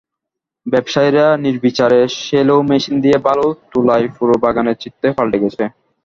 ব্যবসায়ীরা 0.65 1.25
নির্বিচারে 1.45 1.99
shallow 2.17 2.57
machine 2.69 2.95
দিয়ে 3.03 3.17
বালু 3.25 3.47
তোলায় 3.71 4.07
পুরো 4.15 4.35
বাগানের 4.43 4.79
চিত্রই 4.83 5.13
পাল্টে 5.17 5.37
গেছে। 5.43 5.63